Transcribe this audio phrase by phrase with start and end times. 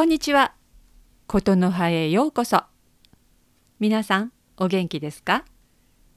[0.00, 0.54] こんにちは。
[1.26, 2.62] ことの葉へようこそ。
[3.80, 5.44] 皆さん、お元気ですか？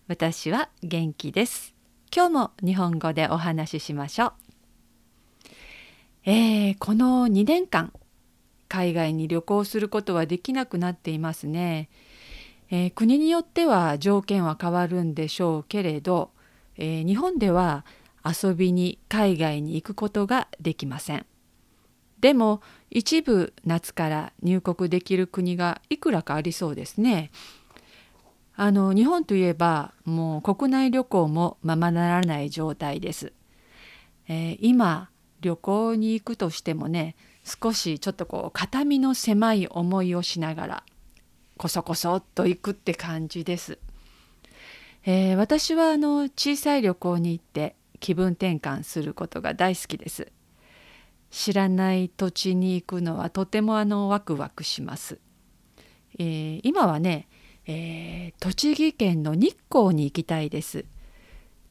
[0.07, 1.75] 私は元気です。
[2.15, 4.33] 今日も日本語でお話ししましょう。
[6.23, 7.91] えー、この2年間、
[8.69, 11.89] 海外に旅行することはできなくなっていますね。
[12.71, 16.31] えー、国によっては条件は変わるんでしょうけれど、
[16.77, 17.83] えー、日本では
[18.23, 21.25] 遊びに海外に行くことができません。
[22.23, 27.31] でも一部夏から入国できる国がいくらかありそうですね。
[28.55, 33.33] あの日本といえばもう国内旅行もままならない状態です。
[34.29, 35.09] えー、今
[35.41, 40.83] 旅行に行くとしてもね少しちょっとこう肩身の狭い思いをしながら
[41.57, 43.79] こそこそっと行くって感じです。
[45.05, 50.31] えー、私はあの小さい旅行に行って気分転換することが大好きです。
[51.33, 55.17] 知らない土地に行くのはとてもあのワクワクします。
[56.19, 57.27] えー、今はね、
[57.65, 60.85] えー、栃木県の日光に行きたいです。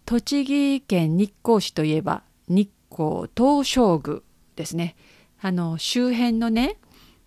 [0.04, 4.20] 栃木県日光市といえば日光東照宮
[4.56, 4.96] ですね。
[5.40, 6.76] あの周辺のね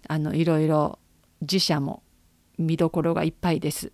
[0.09, 0.99] あのいろいろ
[1.47, 2.03] 寺社も
[2.58, 3.94] 見どころがいっぱいです。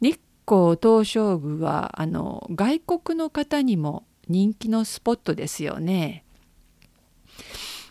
[0.00, 6.24] 日光東照宮はあの外国の方にも人気のスポットですよね。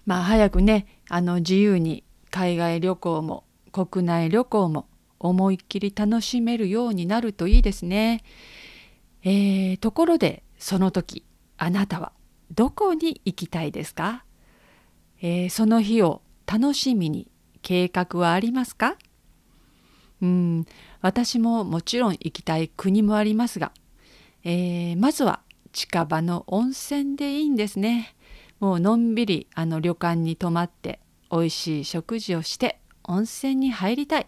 [0.06, 4.88] まあ早くねあの自由に海外旅行も国内旅行も
[5.20, 8.24] 思いっきり楽しめるようになるといいですね。
[9.24, 11.26] えー、ところでその時
[11.58, 12.12] あなたは
[12.52, 14.26] どこに行きたいですか、
[15.22, 17.28] えー、その日を楽しみに
[17.62, 18.98] 計画はありますか？
[20.22, 20.66] うん
[21.02, 23.72] 私ももちろん行きたい国もありますが、
[24.44, 25.42] えー、まずは
[25.72, 28.16] 近場の温泉でいいんですね。
[28.62, 31.00] もうのんびりあの旅館に泊まって
[31.32, 34.28] 美味しい食事をして温泉に入りたい、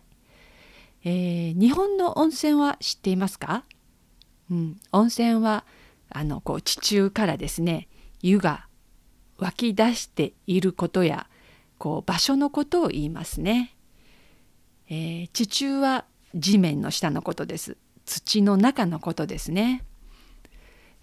[1.05, 3.63] えー、日本の温泉は知っていますか、
[4.49, 5.65] うん、温泉は
[6.09, 7.87] あのこう地中からですね
[8.23, 8.65] 湯が
[9.37, 11.27] 湧き出していることや
[11.77, 13.75] こう場所のことを言いますね、
[14.89, 17.77] えー、地中は地面の下のことです。
[18.05, 19.83] 土の中のことですね、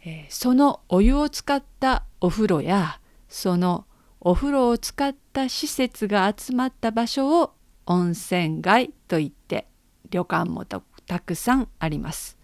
[0.05, 3.87] えー、そのお湯を使ったお風呂やその
[4.21, 7.55] お風呂を使った施設が集まった場所を
[7.87, 9.67] 温泉街といって
[10.11, 10.83] 旅館もた
[11.21, 12.37] くさんあります、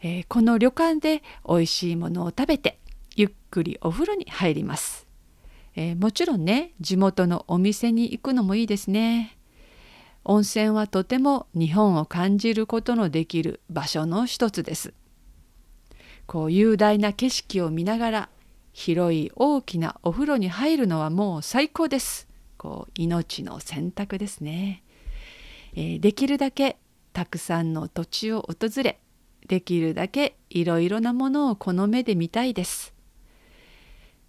[0.00, 2.78] えー、この旅館で美味しいものを食べて
[3.16, 5.08] ゆっくりお風呂に入ります、
[5.74, 9.34] えー、もちろんね地元のお店に行くのもいいですね。
[10.24, 14.92] 温泉はとても日本を感じることのできる場所の一つです。
[16.26, 18.28] こう雄大な景色を見ながら
[18.78, 22.28] 広い大きなお風呂に入るのはもう最高です。
[22.56, 24.84] こう命の選択ですね、
[25.74, 26.76] えー、できるだけ
[27.12, 29.00] たくさんの土地を訪れ
[29.48, 32.94] できるだけいろいろなものをこの目で見たいです、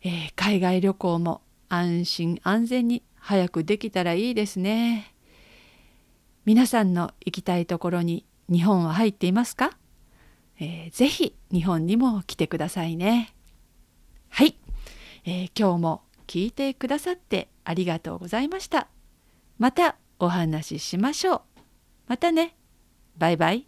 [0.02, 5.14] えー、海外旅行も安心安全に早くできたらいいですね
[6.46, 9.78] 皆さんの行きたいところに日本は入っていますか、
[10.60, 13.36] えー、ぜひ日本にも来てくださいね。
[14.30, 14.58] はい、
[15.26, 18.88] えー、今日も聞いてくださってありがとうございました。
[19.58, 21.42] またお話ししましょう。
[22.08, 22.56] またね。
[23.18, 23.68] バイバイ。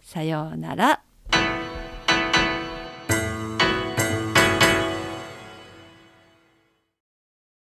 [0.00, 1.07] さようなら。